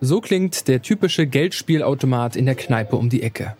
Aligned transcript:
So 0.00 0.20
klingt 0.20 0.68
der 0.68 0.82
typische 0.82 1.26
Geldspielautomat 1.26 2.36
in 2.36 2.46
der 2.46 2.54
Kneipe 2.54 2.96
um 2.96 3.08
die 3.08 3.22
Ecke. 3.22 3.56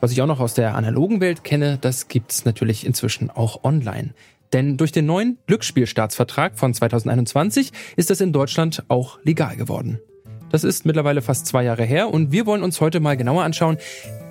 Was 0.00 0.12
ich 0.12 0.22
auch 0.22 0.26
noch 0.26 0.40
aus 0.40 0.54
der 0.54 0.74
analogen 0.74 1.20
Welt 1.20 1.44
kenne, 1.44 1.78
das 1.80 2.08
gibt's 2.08 2.44
natürlich 2.44 2.86
inzwischen 2.86 3.30
auch 3.30 3.64
online. 3.64 4.14
Denn 4.52 4.76
durch 4.76 4.92
den 4.92 5.06
neuen 5.06 5.38
Glücksspielstaatsvertrag 5.46 6.58
von 6.58 6.72
2021 6.72 7.72
ist 7.96 8.10
das 8.10 8.20
in 8.20 8.32
Deutschland 8.32 8.84
auch 8.88 9.18
legal 9.24 9.56
geworden. 9.56 10.00
Das 10.50 10.64
ist 10.64 10.86
mittlerweile 10.86 11.20
fast 11.20 11.46
zwei 11.46 11.64
Jahre 11.64 11.84
her 11.84 12.08
und 12.08 12.32
wir 12.32 12.46
wollen 12.46 12.62
uns 12.62 12.80
heute 12.80 13.00
mal 13.00 13.16
genauer 13.16 13.42
anschauen, 13.42 13.76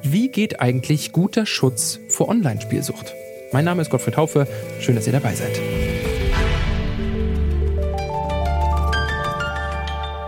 wie 0.03 0.29
geht 0.29 0.59
eigentlich 0.59 1.11
guter 1.11 1.45
Schutz 1.45 1.99
vor 2.09 2.29
Online-Spielsucht. 2.29 3.13
Mein 3.51 3.65
Name 3.65 3.81
ist 3.81 3.91
Gottfried 3.91 4.17
Haufe, 4.17 4.47
schön, 4.79 4.95
dass 4.95 5.05
ihr 5.05 5.13
dabei 5.13 5.35
seid. 5.35 5.61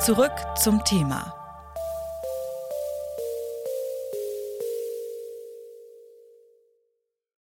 Zurück 0.09 0.33
zum 0.55 0.83
Thema. 0.85 1.35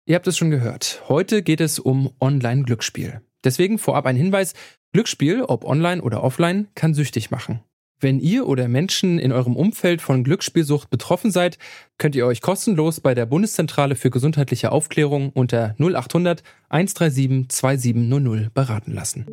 Ihr 0.06 0.16
habt 0.16 0.28
es 0.28 0.38
schon 0.38 0.50
gehört. 0.50 1.02
Heute 1.08 1.42
geht 1.42 1.62
es 1.62 1.80
um 1.80 2.14
Online-Glücksspiel. 2.20 3.22
Deswegen 3.46 3.78
vorab 3.78 4.06
ein 4.06 4.18
Hinweis. 4.18 4.56
Glücksspiel, 4.92 5.44
ob 5.44 5.64
online 5.64 6.02
oder 6.02 6.22
offline, 6.22 6.68
kann 6.76 6.94
süchtig 6.94 7.32
machen. 7.32 7.62
Wenn 7.98 8.20
ihr 8.20 8.46
oder 8.46 8.68
Menschen 8.68 9.20
in 9.20 9.32
eurem 9.32 9.56
Umfeld 9.56 10.02
von 10.02 10.26
Glücksspielsucht 10.26 10.90
betroffen 10.90 11.32
seid, 11.32 11.60
könnt 11.98 12.18
ihr 12.18 12.26
euch 12.26 12.42
kostenlos 12.42 13.00
bei 13.00 13.16
der 13.16 13.26
Bundeszentrale 13.26 13.96
für 13.96 14.10
gesundheitliche 14.10 14.74
Aufklärung 14.74 15.30
unter 15.30 15.76
0800 15.80 16.44
137 16.68 17.48
2700 17.48 18.54
beraten 18.54 18.92
lassen. 18.92 19.28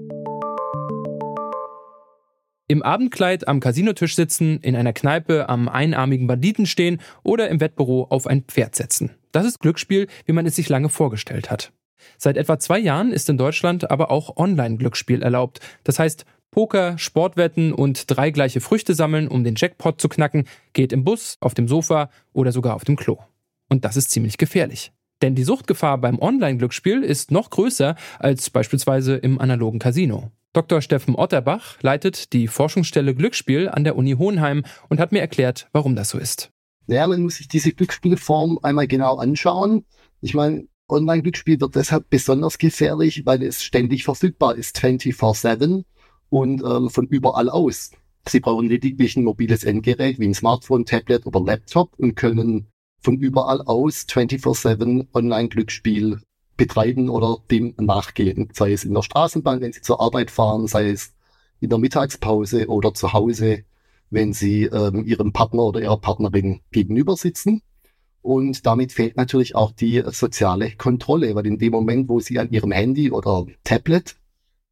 Im 2.69 2.83
Abendkleid 2.83 3.46
am 3.46 3.60
Casinotisch 3.60 4.16
sitzen, 4.16 4.59
in 4.59 4.74
einer 4.74 4.93
Kneipe 4.93 5.49
am 5.49 5.68
einarmigen 5.68 6.27
Banditen 6.27 6.66
stehen 6.66 7.01
oder 7.23 7.49
im 7.49 7.60
Wettbüro 7.60 8.09
auf 8.10 8.27
ein 8.27 8.43
Pferd 8.43 8.74
setzen. 8.74 9.13
Das 9.30 9.46
ist 9.46 9.60
Glücksspiel, 9.60 10.09
wie 10.24 10.32
man 10.32 10.46
es 10.46 10.57
sich 10.57 10.68
lange 10.68 10.88
vorgestellt 10.88 11.49
hat. 11.49 11.73
Seit 12.18 12.37
etwa 12.37 12.59
zwei 12.59 12.80
Jahren 12.80 13.13
ist 13.13 13.29
in 13.29 13.38
Deutschland 13.38 13.88
aber 13.88 14.10
auch 14.10 14.37
Online-Glücksspiel 14.37 15.23
erlaubt. 15.23 15.60
Das 15.85 16.01
heißt, 16.01 16.24
Poker, 16.51 16.99
Sportwetten 16.99 17.73
und 17.73 18.10
drei 18.10 18.30
gleiche 18.32 18.60
Früchte 18.60 18.95
sammeln, 18.95 19.29
um 19.29 19.45
den 19.45 19.54
Jackpot 19.57 20.01
zu 20.01 20.09
knacken, 20.09 20.48
geht 20.73 20.93
im 20.93 21.04
Bus, 21.04 21.37
auf 21.41 21.54
dem 21.54 21.69
Sofa 21.69 22.10
oder 22.32 22.51
sogar 22.51 22.74
auf 22.74 22.85
dem 22.85 22.96
Klo. 22.96 23.19
Und 23.69 23.85
das 23.85 23.96
ist 23.96 24.10
ziemlich 24.10 24.38
gefährlich. 24.38 24.93
Denn 25.23 25.37
die 25.37 25.45
Suchtgefahr 25.45 25.98
beim 25.98 26.19
Online-Glücksspiel 26.19 27.02
ist 27.02 27.30
noch 27.30 27.51
größer 27.51 27.95
als 28.19 28.51
beispielsweise 28.51 29.16
im 29.16 29.41
analogen 29.41 29.79
Casino. 29.79 30.32
Dr. 30.57 30.80
Steffen 30.80 31.16
Otterbach 31.16 31.76
leitet 31.82 32.32
die 32.32 32.49
Forschungsstelle 32.49 33.15
Glücksspiel 33.15 33.68
an 33.68 33.85
der 33.85 33.95
Uni 33.95 34.12
Hohenheim 34.12 34.65
und 34.88 35.01
hat 35.01 35.13
mir 35.13 35.21
erklärt, 35.21 35.68
warum 35.73 35.95
das 35.95 36.09
so 36.09 36.18
ist. 36.18 36.51
Ja, 36.87 37.07
man 37.07 37.21
muss 37.21 37.37
sich 37.37 37.48
diese 37.48 37.73
Glücksspielform 37.73 38.60
einmal 38.63 38.87
genau 38.87 39.16
anschauen. 39.16 39.85
Ich 40.23 40.32
meine, 40.32 40.66
Online-Glücksspiel 40.88 41.60
wird 41.60 41.74
deshalb 41.74 42.09
besonders 42.09 42.57
gefährlich, 42.57 43.26
weil 43.26 43.43
es 43.43 43.63
ständig 43.63 44.04
verfügbar 44.04 44.54
ist, 44.54 44.79
24-7 44.79 45.85
und 46.30 46.63
ähm, 46.63 46.88
von 46.88 47.07
überall 47.07 47.51
aus. 47.51 47.91
Sie 48.26 48.41
brauchen 48.41 48.66
lediglich 48.66 49.15
ein 49.15 49.24
mobiles 49.24 49.63
Endgerät 49.63 50.18
wie 50.18 50.26
ein 50.26 50.32
Smartphone, 50.32 50.87
Tablet 50.87 51.26
oder 51.26 51.41
Laptop 51.41 51.93
und 51.98 52.15
können 52.15 52.68
von 53.02 53.18
überall 53.18 53.60
aus 53.60 54.07
24-7 54.09 55.09
Online-Glücksspiel 55.13 56.23
betreiben 56.57 57.09
oder 57.09 57.38
dem 57.51 57.74
nachgehen. 57.79 58.49
Sei 58.52 58.73
es 58.73 58.85
in 58.85 58.95
der 58.95 59.02
Straßenbahn, 59.02 59.60
wenn 59.60 59.73
Sie 59.73 59.82
zur 59.82 60.01
Arbeit 60.01 60.30
fahren, 60.30 60.66
sei 60.66 60.90
es 60.90 61.15
in 61.60 61.71
der 61.71 61.79
Mittagspause 61.79 62.68
oder 62.68 62.95
zu 62.95 63.13
Hause 63.13 63.65
wenn 64.10 64.32
sie 64.32 64.65
ähm, 64.65 65.04
ihrem 65.06 65.32
Partner 65.32 65.62
oder 65.62 65.81
ihrer 65.81 65.98
Partnerin 65.98 66.60
gegenüber 66.71 67.16
sitzen. 67.16 67.62
Und 68.22 68.66
damit 68.66 68.92
fehlt 68.92 69.16
natürlich 69.16 69.54
auch 69.54 69.70
die 69.70 70.03
soziale 70.06 70.72
Kontrolle, 70.72 71.34
weil 71.34 71.47
in 71.47 71.58
dem 71.58 71.72
Moment, 71.72 72.08
wo 72.08 72.19
sie 72.19 72.38
an 72.38 72.50
ihrem 72.50 72.72
Handy 72.72 73.10
oder 73.10 73.47
Tablet 73.62 74.16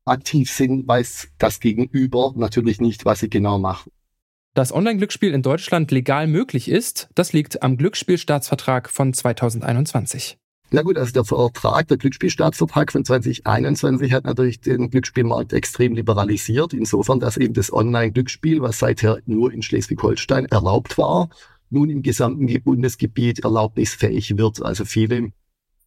aktiv 0.05 0.51
sind, 0.51 0.89
weiß 0.89 1.29
das 1.39 1.61
Gegenüber 1.61 2.33
natürlich 2.37 2.81
nicht, 2.81 3.05
was 3.05 3.21
sie 3.21 3.31
genau 3.31 3.59
machen. 3.59 3.93
Dass 4.55 4.73
Online-Glücksspiel 4.73 5.33
in 5.35 5.43
Deutschland 5.43 5.91
legal 5.91 6.27
möglich 6.27 6.69
ist, 6.69 7.09
das 7.15 7.33
liegt 7.33 7.63
am 7.63 7.77
Glücksspielstaatsvertrag 7.77 8.89
von 8.89 9.13
2021. 9.13 10.37
Na 10.71 10.83
gut, 10.83 10.99
also 10.99 11.13
der 11.13 11.25
Vertrag, 11.25 11.89
der 11.89 11.99
Glücksspielstaatsvertrag 11.99 12.91
von 12.91 13.05
2021 13.05 14.13
hat 14.13 14.25
natürlich 14.25 14.61
den 14.61 14.91
Glücksspielmarkt 14.91 15.53
extrem 15.53 15.95
liberalisiert, 15.95 16.73
insofern, 16.73 17.21
dass 17.21 17.37
eben 17.37 17.55
das 17.55 17.73
Online-Glücksspiel, 17.73 18.61
was 18.61 18.79
seither 18.79 19.21
nur 19.27 19.53
in 19.53 19.63
Schleswig-Holstein 19.63 20.47
erlaubt 20.47 20.99
war, 20.99 21.29
nun 21.71 21.91
im 21.91 22.03
gesamten 22.03 22.47
Bundesgebiet 22.63 23.41
erlaubnisfähig 23.41 24.37
wird. 24.37 24.63
Also 24.63 24.85
viele 24.85 25.33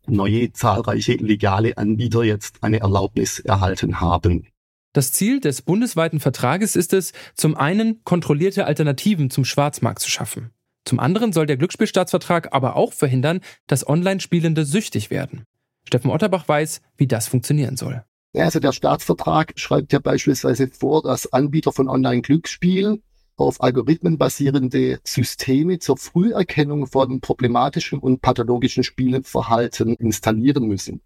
neue, 0.06 0.52
zahlreiche 0.54 1.14
legale 1.14 1.78
Anbieter 1.78 2.24
jetzt 2.24 2.64
eine 2.64 2.80
Erlaubnis 2.80 3.40
erhalten 3.40 4.00
haben. 4.00 4.48
Das 4.94 5.12
Ziel 5.12 5.40
des 5.40 5.62
bundesweiten 5.62 6.20
Vertrages 6.20 6.76
ist 6.76 6.94
es, 6.94 7.14
zum 7.36 7.56
einen 7.56 8.04
kontrollierte 8.04 8.66
Alternativen 8.66 9.30
zum 9.30 9.46
Schwarzmarkt 9.46 10.00
zu 10.00 10.10
schaffen. 10.10 10.52
Zum 10.88 11.02
anderen 11.02 11.34
soll 11.34 11.46
der 11.46 11.58
Glücksspielstaatsvertrag 11.58 12.54
aber 12.54 12.78
auch 12.78 12.94
verhindern, 12.94 13.42
dass 13.68 13.86
Online-Spielende 13.86 14.64
süchtig 14.64 15.12
werden. 15.12 15.44
Steffen 15.84 16.10
Otterbach 16.10 16.48
weiß, 16.48 16.80
wie 16.96 17.08
das 17.08 17.28
funktionieren 17.28 17.76
soll. 17.76 18.06
Also 18.34 18.62
der 18.62 18.72
Staatsvertrag 18.72 19.52
schreibt 19.58 19.92
ja 19.92 20.00
beispielsweise 20.00 20.70
vor, 20.70 21.04
dass 21.04 21.34
Anbieter 21.34 21.74
von 21.74 21.90
Online-Glücksspielen 21.90 23.04
auf 23.36 23.62
Algorithmen 23.62 24.18
basierende 24.18 25.00
Systeme 25.04 25.80
zur 25.80 25.98
Früherkennung 25.98 26.88
von 26.88 27.20
problematischen 27.20 28.00
und 28.00 28.22
pathologischen 28.22 28.86
Spielverhalten 28.86 29.94
installieren 29.96 30.68
müssen. 30.68 31.02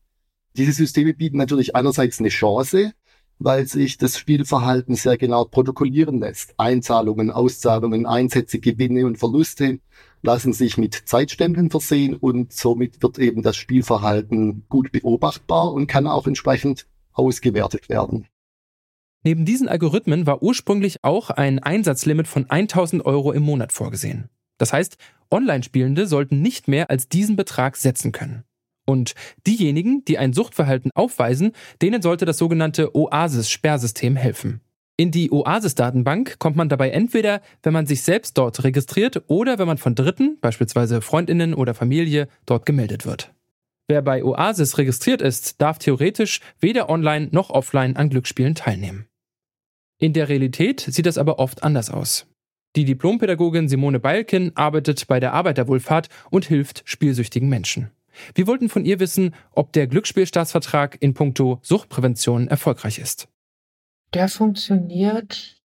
Diese 0.57 0.73
Systeme 0.73 1.15
bieten 1.15 1.37
natürlich 1.37 1.75
einerseits 1.75 2.19
eine 2.19 2.29
Chance, 2.29 2.93
weil 3.43 3.65
sich 3.65 3.97
das 3.97 4.17
Spielverhalten 4.17 4.95
sehr 4.95 5.17
genau 5.17 5.45
protokollieren 5.45 6.19
lässt. 6.19 6.53
Einzahlungen, 6.57 7.31
Auszahlungen, 7.31 8.05
Einsätze, 8.05 8.59
Gewinne 8.59 9.05
und 9.05 9.17
Verluste 9.17 9.79
lassen 10.21 10.53
sich 10.53 10.77
mit 10.77 10.93
Zeitstempeln 10.93 11.71
versehen 11.71 12.15
und 12.15 12.53
somit 12.53 13.01
wird 13.01 13.17
eben 13.17 13.41
das 13.41 13.57
Spielverhalten 13.57 14.65
gut 14.69 14.91
beobachtbar 14.91 15.73
und 15.73 15.87
kann 15.87 16.05
auch 16.05 16.27
entsprechend 16.27 16.85
ausgewertet 17.13 17.89
werden. 17.89 18.27
Neben 19.23 19.45
diesen 19.45 19.67
Algorithmen 19.67 20.25
war 20.25 20.41
ursprünglich 20.41 21.03
auch 21.03 21.29
ein 21.29 21.59
Einsatzlimit 21.59 22.27
von 22.27 22.49
1000 22.49 23.05
Euro 23.05 23.31
im 23.31 23.43
Monat 23.43 23.71
vorgesehen. 23.71 24.29
Das 24.57 24.73
heißt, 24.73 24.97
Online-Spielende 25.31 26.05
sollten 26.05 26.41
nicht 26.41 26.67
mehr 26.67 26.89
als 26.89 27.07
diesen 27.07 27.35
Betrag 27.35 27.77
setzen 27.77 28.11
können. 28.11 28.43
Und 28.85 29.13
diejenigen, 29.47 30.03
die 30.05 30.17
ein 30.17 30.33
Suchtverhalten 30.33 30.91
aufweisen, 30.93 31.53
denen 31.81 32.01
sollte 32.01 32.25
das 32.25 32.37
sogenannte 32.37 32.95
OASIS-Sperrsystem 32.95 34.15
helfen. 34.15 34.61
In 34.97 35.11
die 35.11 35.31
OASIS-Datenbank 35.31 36.37
kommt 36.39 36.57
man 36.57 36.69
dabei 36.69 36.91
entweder, 36.91 37.41
wenn 37.63 37.73
man 37.73 37.87
sich 37.87 38.03
selbst 38.03 38.37
dort 38.37 38.63
registriert 38.63 39.23
oder 39.27 39.57
wenn 39.57 39.67
man 39.67 39.77
von 39.77 39.95
Dritten, 39.95 40.37
beispielsweise 40.41 41.01
Freundinnen 41.01 41.53
oder 41.53 41.73
Familie, 41.73 42.27
dort 42.45 42.65
gemeldet 42.65 43.05
wird. 43.05 43.33
Wer 43.87 44.01
bei 44.01 44.23
OASIS 44.23 44.77
registriert 44.77 45.21
ist, 45.21 45.59
darf 45.61 45.79
theoretisch 45.79 46.39
weder 46.59 46.89
online 46.89 47.29
noch 47.31 47.49
offline 47.49 47.95
an 47.95 48.09
Glücksspielen 48.09 48.55
teilnehmen. 48.55 49.07
In 49.99 50.13
der 50.13 50.29
Realität 50.29 50.79
sieht 50.79 51.05
das 51.05 51.17
aber 51.17 51.39
oft 51.39 51.63
anders 51.63 51.89
aus. 51.89 52.27
Die 52.75 52.85
Diplompädagogin 52.85 53.67
Simone 53.67 53.99
Beilkin 53.99 54.51
arbeitet 54.55 55.07
bei 55.07 55.19
der 55.19 55.33
Arbeiterwohlfahrt 55.33 56.09
und 56.29 56.45
hilft 56.45 56.83
spielsüchtigen 56.85 57.49
Menschen. 57.49 57.91
Wir 58.35 58.47
wollten 58.47 58.69
von 58.69 58.85
ihr 58.85 58.99
wissen, 58.99 59.33
ob 59.51 59.71
der 59.73 59.87
Glücksspielstaatsvertrag 59.87 60.97
in 61.01 61.13
puncto 61.13 61.59
Suchtprävention 61.61 62.47
erfolgreich 62.47 62.99
ist. 62.99 63.27
Der 64.13 64.27
funktioniert, 64.27 65.61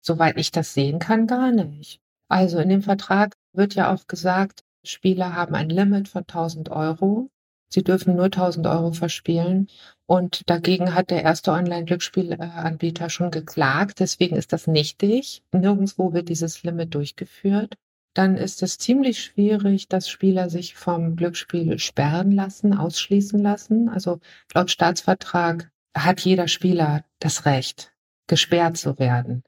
soweit 0.00 0.36
ich 0.38 0.52
das 0.52 0.74
sehen 0.74 0.98
kann, 0.98 1.26
gar 1.26 1.50
nicht. 1.50 2.00
Also 2.28 2.58
in 2.58 2.68
dem 2.68 2.82
Vertrag 2.82 3.34
wird 3.52 3.74
ja 3.74 3.92
auch 3.92 4.06
gesagt, 4.06 4.60
Spieler 4.84 5.34
haben 5.34 5.54
ein 5.54 5.68
Limit 5.68 6.08
von 6.08 6.22
1000 6.22 6.70
Euro. 6.70 7.28
Sie 7.68 7.82
dürfen 7.82 8.16
nur 8.16 8.26
1000 8.26 8.66
Euro 8.66 8.92
verspielen. 8.92 9.68
Und 10.06 10.48
dagegen 10.48 10.94
hat 10.94 11.10
der 11.10 11.22
erste 11.22 11.52
Online-Glücksspielanbieter 11.52 13.10
schon 13.10 13.30
geklagt. 13.30 14.00
Deswegen 14.00 14.36
ist 14.36 14.52
das 14.52 14.66
nichtig. 14.66 15.42
Nirgendwo 15.52 16.12
wird 16.12 16.28
dieses 16.28 16.62
Limit 16.62 16.94
durchgeführt 16.94 17.76
dann 18.14 18.36
ist 18.36 18.62
es 18.62 18.78
ziemlich 18.78 19.22
schwierig, 19.22 19.88
dass 19.88 20.08
Spieler 20.08 20.50
sich 20.50 20.74
vom 20.74 21.16
Glücksspiel 21.16 21.78
sperren 21.78 22.32
lassen, 22.32 22.76
ausschließen 22.76 23.40
lassen. 23.40 23.88
Also 23.88 24.20
laut 24.54 24.70
Staatsvertrag 24.70 25.70
hat 25.94 26.20
jeder 26.20 26.48
Spieler 26.48 27.04
das 27.18 27.46
Recht, 27.46 27.92
gesperrt 28.26 28.76
zu 28.76 28.98
werden. 28.98 29.42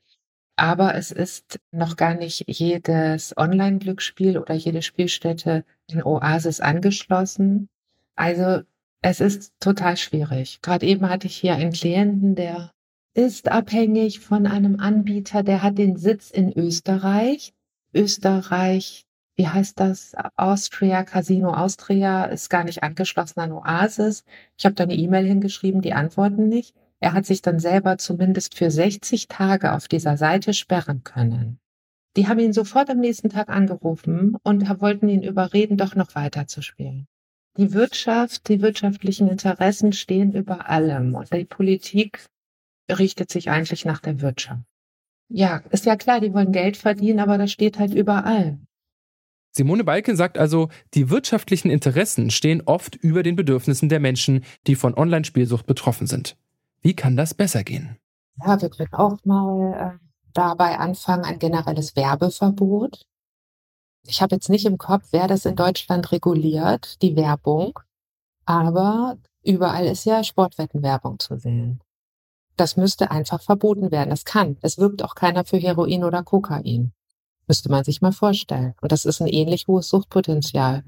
Aber 0.56 0.94
es 0.94 1.10
ist 1.10 1.58
noch 1.70 1.96
gar 1.96 2.14
nicht 2.14 2.44
jedes 2.46 3.36
Online-Glücksspiel 3.36 4.38
oder 4.38 4.54
jede 4.54 4.82
Spielstätte 4.82 5.64
in 5.88 6.02
Oasis 6.02 6.60
angeschlossen. 6.60 7.68
Also 8.14 8.62
es 9.00 9.20
ist 9.20 9.52
total 9.58 9.96
schwierig. 9.96 10.60
Gerade 10.62 10.86
eben 10.86 11.08
hatte 11.08 11.26
ich 11.26 11.36
hier 11.36 11.54
einen 11.54 11.72
Klienten, 11.72 12.34
der 12.36 12.70
ist 13.14 13.50
abhängig 13.50 14.20
von 14.20 14.46
einem 14.46 14.78
Anbieter, 14.78 15.42
der 15.42 15.62
hat 15.62 15.78
den 15.78 15.96
Sitz 15.96 16.30
in 16.30 16.52
Österreich. 16.52 17.52
Österreich, 17.94 19.04
wie 19.36 19.48
heißt 19.48 19.80
das? 19.80 20.14
Austria, 20.36 21.04
Casino 21.04 21.52
Austria 21.54 22.24
ist 22.24 22.50
gar 22.50 22.64
nicht 22.64 22.82
angeschlossen 22.82 23.40
an 23.40 23.52
Oasis. 23.52 24.24
Ich 24.58 24.64
habe 24.64 24.74
da 24.74 24.84
eine 24.84 24.94
E-Mail 24.94 25.26
hingeschrieben, 25.26 25.80
die 25.80 25.94
antworten 25.94 26.48
nicht. 26.48 26.74
Er 27.00 27.14
hat 27.14 27.26
sich 27.26 27.42
dann 27.42 27.58
selber 27.58 27.98
zumindest 27.98 28.54
für 28.54 28.70
60 28.70 29.28
Tage 29.28 29.72
auf 29.72 29.88
dieser 29.88 30.16
Seite 30.16 30.54
sperren 30.54 31.02
können. 31.02 31.58
Die 32.16 32.28
haben 32.28 32.38
ihn 32.38 32.52
sofort 32.52 32.90
am 32.90 32.98
nächsten 32.98 33.30
Tag 33.30 33.48
angerufen 33.48 34.36
und 34.42 34.68
wollten 34.80 35.08
ihn 35.08 35.22
überreden, 35.22 35.78
doch 35.78 35.94
noch 35.94 36.14
weiter 36.14 36.46
zu 36.46 36.60
spielen. 36.60 37.06
Die 37.56 37.72
Wirtschaft, 37.72 38.48
die 38.48 38.60
wirtschaftlichen 38.60 39.28
Interessen 39.28 39.92
stehen 39.92 40.32
über 40.32 40.68
allem 40.68 41.14
und 41.14 41.32
die 41.32 41.44
Politik 41.44 42.26
richtet 42.90 43.30
sich 43.30 43.50
eigentlich 43.50 43.84
nach 43.84 44.00
der 44.00 44.20
Wirtschaft. 44.20 44.62
Ja, 45.34 45.62
ist 45.70 45.86
ja 45.86 45.96
klar, 45.96 46.20
die 46.20 46.34
wollen 46.34 46.52
Geld 46.52 46.76
verdienen, 46.76 47.18
aber 47.18 47.38
das 47.38 47.50
steht 47.50 47.78
halt 47.78 47.94
überall. 47.94 48.58
Simone 49.50 49.82
Balken 49.82 50.14
sagt 50.14 50.36
also, 50.36 50.68
die 50.92 51.08
wirtschaftlichen 51.08 51.70
Interessen 51.70 52.30
stehen 52.30 52.62
oft 52.66 52.96
über 52.96 53.22
den 53.22 53.34
Bedürfnissen 53.34 53.88
der 53.88 53.98
Menschen, 54.00 54.44
die 54.66 54.74
von 54.74 54.94
Online-Spielsucht 54.94 55.66
betroffen 55.66 56.06
sind. 56.06 56.36
Wie 56.82 56.94
kann 56.94 57.16
das 57.16 57.32
besser 57.32 57.64
gehen? 57.64 57.96
Ja, 58.44 58.60
wir 58.60 58.68
können 58.68 58.92
auch 58.92 59.18
mal 59.24 59.98
äh, 60.00 60.06
dabei 60.34 60.78
anfangen, 60.78 61.24
ein 61.24 61.38
generelles 61.38 61.96
Werbeverbot. 61.96 63.06
Ich 64.06 64.20
habe 64.20 64.34
jetzt 64.34 64.50
nicht 64.50 64.66
im 64.66 64.76
Kopf, 64.76 65.04
wer 65.12 65.28
das 65.28 65.46
in 65.46 65.56
Deutschland 65.56 66.12
reguliert, 66.12 67.00
die 67.00 67.16
Werbung, 67.16 67.78
aber 68.44 69.16
überall 69.42 69.86
ist 69.86 70.04
ja 70.04 70.24
Sportwettenwerbung 70.24 71.18
zu 71.18 71.38
sehen. 71.38 71.80
Das 72.56 72.76
müsste 72.76 73.10
einfach 73.10 73.40
verboten 73.40 73.90
werden. 73.90 74.10
Das 74.10 74.24
kann. 74.24 74.56
Es 74.60 74.78
wirkt 74.78 75.02
auch 75.02 75.14
keiner 75.14 75.44
für 75.44 75.56
Heroin 75.56 76.04
oder 76.04 76.22
Kokain. 76.22 76.92
Müsste 77.48 77.70
man 77.70 77.84
sich 77.84 78.02
mal 78.02 78.12
vorstellen. 78.12 78.74
Und 78.80 78.92
das 78.92 79.04
ist 79.04 79.20
ein 79.20 79.28
ähnlich 79.28 79.66
hohes 79.66 79.88
Suchtpotenzial. 79.88 80.84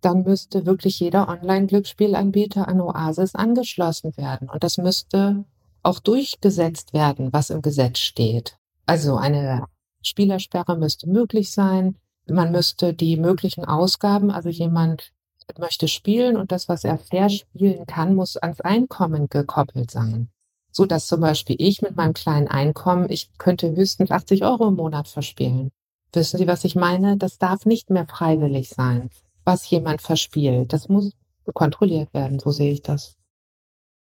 Dann 0.00 0.22
müsste 0.24 0.66
wirklich 0.66 0.98
jeder 0.98 1.28
Online-Glücksspielanbieter 1.28 2.66
an 2.66 2.80
Oasis 2.80 3.34
angeschlossen 3.34 4.16
werden. 4.16 4.48
Und 4.48 4.64
das 4.64 4.78
müsste 4.78 5.44
auch 5.82 6.00
durchgesetzt 6.00 6.92
werden, 6.92 7.32
was 7.32 7.50
im 7.50 7.62
Gesetz 7.62 7.98
steht. 7.98 8.56
Also 8.86 9.16
eine 9.16 9.66
Spielersperre 10.02 10.76
müsste 10.76 11.08
möglich 11.08 11.52
sein. 11.52 11.98
Man 12.26 12.50
müsste 12.50 12.94
die 12.94 13.16
möglichen 13.16 13.64
Ausgaben, 13.64 14.30
also 14.30 14.48
jemand 14.48 15.12
möchte 15.58 15.86
spielen 15.86 16.36
und 16.36 16.50
das, 16.50 16.68
was 16.68 16.82
er 16.82 16.98
verspielen 16.98 17.84
kann, 17.86 18.14
muss 18.14 18.36
ans 18.36 18.60
Einkommen 18.60 19.28
gekoppelt 19.28 19.90
sein 19.90 20.30
so 20.72 20.86
dass 20.86 21.06
zum 21.06 21.20
Beispiel 21.20 21.56
ich 21.58 21.82
mit 21.82 21.96
meinem 21.96 22.14
kleinen 22.14 22.48
Einkommen, 22.48 23.10
ich 23.10 23.30
könnte 23.38 23.70
höchstens 23.76 24.10
80 24.10 24.44
Euro 24.44 24.68
im 24.68 24.74
Monat 24.74 25.06
verspielen. 25.06 25.70
Wissen 26.12 26.38
Sie, 26.38 26.46
was 26.46 26.64
ich 26.64 26.74
meine? 26.74 27.16
Das 27.16 27.38
darf 27.38 27.64
nicht 27.64 27.90
mehr 27.90 28.06
freiwillig 28.06 28.70
sein, 28.70 29.10
was 29.44 29.68
jemand 29.70 30.02
verspielt. 30.02 30.72
Das 30.72 30.88
muss 30.88 31.12
kontrolliert 31.54 32.12
werden, 32.14 32.38
so 32.38 32.50
sehe 32.50 32.72
ich 32.72 32.82
das. 32.82 33.16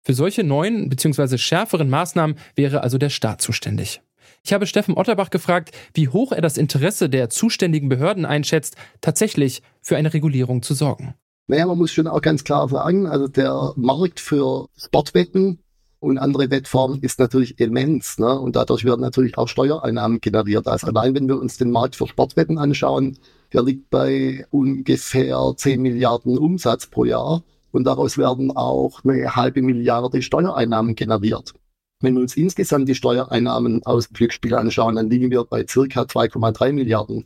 Für 0.03 0.13
solche 0.13 0.43
neuen 0.43 0.89
bzw. 0.89 1.37
schärferen 1.37 1.89
Maßnahmen 1.89 2.37
wäre 2.55 2.81
also 2.81 2.97
der 2.97 3.09
Staat 3.09 3.41
zuständig. 3.41 4.01
Ich 4.43 4.53
habe 4.53 4.67
Steffen 4.67 4.95
Otterbach 4.95 5.31
gefragt, 5.31 5.71
wie 5.93 6.09
hoch 6.09 6.31
er 6.31 6.41
das 6.41 6.57
Interesse 6.57 7.09
der 7.09 7.31
zuständigen 7.31 7.89
Behörden 7.89 8.25
einschätzt, 8.25 8.75
tatsächlich 9.01 9.63
für 9.81 9.97
eine 9.97 10.13
Regulierung 10.13 10.61
zu 10.61 10.75
sorgen. 10.75 11.15
Naja, 11.47 11.65
man 11.65 11.77
muss 11.77 11.91
schon 11.91 12.07
auch 12.07 12.21
ganz 12.21 12.43
klar 12.43 12.67
sagen, 12.69 13.07
also 13.07 13.27
der 13.27 13.73
Markt 13.75 14.19
für 14.19 14.67
Sportwetten 14.77 15.59
und 16.05 16.19
andere 16.19 16.51
Wettformen 16.51 17.01
ist 17.01 17.19
natürlich 17.19 17.59
immens. 17.59 18.19
Ne? 18.19 18.39
Und 18.39 18.55
dadurch 18.55 18.85
werden 18.85 19.01
natürlich 19.01 19.37
auch 19.37 19.47
Steuereinnahmen 19.47 20.21
generiert. 20.21 20.67
Also 20.67 20.87
allein 20.87 21.15
wenn 21.15 21.27
wir 21.27 21.39
uns 21.39 21.57
den 21.57 21.71
Markt 21.71 21.95
für 21.95 22.07
Sportwetten 22.07 22.57
anschauen, 22.57 23.17
der 23.51 23.63
liegt 23.63 23.89
bei 23.89 24.45
ungefähr 24.51 25.53
10 25.55 25.81
Milliarden 25.81 26.37
Umsatz 26.37 26.87
pro 26.87 27.05
Jahr. 27.05 27.43
Und 27.71 27.85
daraus 27.85 28.17
werden 28.17 28.55
auch 28.55 29.03
eine 29.03 29.35
halbe 29.35 29.61
Milliarde 29.61 30.21
Steuereinnahmen 30.21 30.95
generiert. 30.95 31.53
Wenn 32.01 32.13
wir 32.13 32.21
uns 32.21 32.37
insgesamt 32.37 32.87
die 32.87 32.95
Steuereinnahmen 32.95 33.83
aus 33.85 34.09
Glücksspiel 34.09 34.53
anschauen, 34.53 34.95
dann 34.95 35.09
liegen 35.09 35.31
wir 35.31 35.43
bei 35.43 35.65
circa 35.67 36.03
2,3 36.03 36.71
Milliarden. 36.71 37.25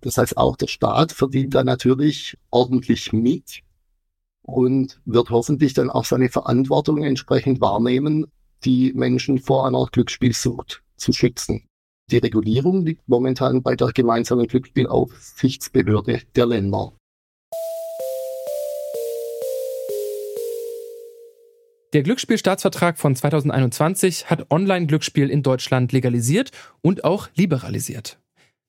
Das 0.00 0.18
heißt, 0.18 0.36
auch 0.36 0.56
der 0.56 0.66
Staat 0.66 1.12
verdient 1.12 1.54
da 1.54 1.64
natürlich 1.64 2.36
ordentlich 2.50 3.12
mit 3.12 3.62
und 4.48 4.98
wird 5.04 5.28
hoffentlich 5.28 5.74
dann 5.74 5.90
auch 5.90 6.06
seine 6.06 6.30
Verantwortung 6.30 7.02
entsprechend 7.02 7.60
wahrnehmen, 7.60 8.26
die 8.64 8.92
Menschen 8.94 9.38
vor 9.38 9.66
einer 9.66 9.86
Glücksspielsucht 9.92 10.82
zu 10.96 11.12
schützen. 11.12 11.66
Die 12.10 12.16
Regulierung 12.16 12.86
liegt 12.86 13.06
momentan 13.06 13.62
bei 13.62 13.76
der 13.76 13.88
gemeinsamen 13.88 14.46
Glücksspielaufsichtsbehörde 14.46 16.22
der 16.34 16.46
Länder. 16.46 16.92
Der 21.92 22.02
Glücksspielstaatsvertrag 22.02 22.98
von 22.98 23.14
2021 23.14 24.30
hat 24.30 24.50
Online-Glücksspiel 24.50 25.28
in 25.28 25.42
Deutschland 25.42 25.92
legalisiert 25.92 26.52
und 26.80 27.04
auch 27.04 27.28
liberalisiert. 27.34 28.18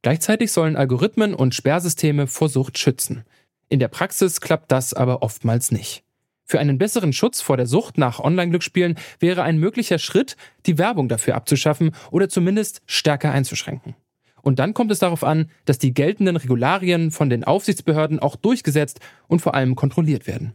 Gleichzeitig 0.01 0.51
sollen 0.51 0.75
Algorithmen 0.75 1.33
und 1.33 1.55
Sperrsysteme 1.55 2.27
vor 2.27 2.49
Sucht 2.49 2.77
schützen. 2.77 3.25
In 3.69 3.79
der 3.79 3.87
Praxis 3.87 4.41
klappt 4.41 4.71
das 4.71 4.93
aber 4.93 5.21
oftmals 5.21 5.71
nicht. 5.71 6.03
Für 6.43 6.59
einen 6.59 6.79
besseren 6.79 7.13
Schutz 7.13 7.41
vor 7.41 7.57
der 7.57 7.67
Sucht 7.67 7.99
nach 7.99 8.19
Online-Glücksspielen 8.19 8.97
wäre 9.19 9.43
ein 9.43 9.59
möglicher 9.59 9.99
Schritt, 9.99 10.35
die 10.65 10.79
Werbung 10.79 11.07
dafür 11.07 11.35
abzuschaffen 11.35 11.91
oder 12.09 12.27
zumindest 12.27 12.81
stärker 12.87 13.31
einzuschränken. 13.31 13.95
Und 14.41 14.57
dann 14.57 14.73
kommt 14.73 14.89
es 14.89 14.97
darauf 14.97 15.23
an, 15.23 15.51
dass 15.65 15.77
die 15.77 15.93
geltenden 15.93 16.37
Regularien 16.37 17.11
von 17.11 17.29
den 17.29 17.43
Aufsichtsbehörden 17.43 18.17
auch 18.17 18.35
durchgesetzt 18.35 18.99
und 19.27 19.43
vor 19.43 19.53
allem 19.53 19.75
kontrolliert 19.75 20.25
werden. 20.25 20.53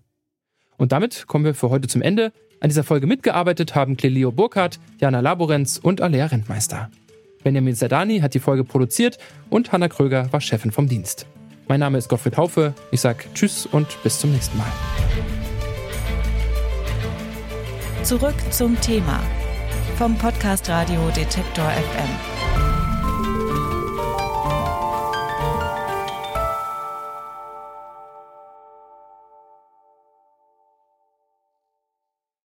Und 0.76 0.90
damit 0.90 1.28
kommen 1.28 1.44
wir 1.44 1.54
für 1.54 1.70
heute 1.70 1.86
zum 1.86 2.02
Ende. 2.02 2.32
An 2.58 2.70
dieser 2.70 2.82
Folge 2.82 3.06
mitgearbeitet 3.06 3.76
haben 3.76 3.96
Clelio 3.96 4.32
Burkhardt, 4.32 4.80
Jana 4.98 5.20
Laborenz 5.20 5.78
und 5.78 6.00
Alea 6.00 6.26
Rentmeister. 6.26 6.90
Benjamin 7.44 7.76
Zerdani 7.76 8.18
hat 8.18 8.34
die 8.34 8.40
Folge 8.40 8.64
produziert 8.64 9.18
und 9.50 9.70
Hanna 9.70 9.88
Kröger 9.88 10.32
war 10.32 10.40
Chefin 10.40 10.72
vom 10.72 10.88
Dienst. 10.88 11.26
Mein 11.66 11.80
Name 11.80 11.96
ist 11.98 12.08
Gottfried 12.08 12.36
Haufe. 12.36 12.74
Ich 12.90 13.00
sage 13.00 13.24
Tschüss 13.34 13.66
und 13.66 14.02
bis 14.02 14.18
zum 14.18 14.32
nächsten 14.32 14.58
Mal. 14.58 14.66
Zurück 18.02 18.34
zum 18.50 18.78
Thema 18.82 19.20
vom 19.96 20.16
Podcast 20.18 20.68
Radio 20.68 21.08
Detektor 21.16 21.64
FM. 21.64 22.33